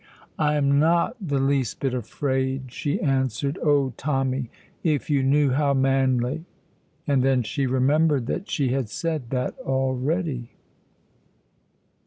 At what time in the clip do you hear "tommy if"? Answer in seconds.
3.97-5.11